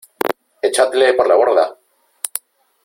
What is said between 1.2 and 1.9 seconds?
la borda!